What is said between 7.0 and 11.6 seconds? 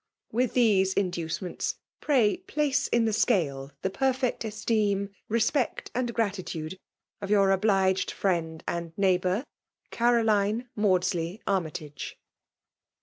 of your obliged^ firiendand neighbour, "Caroline Maudsley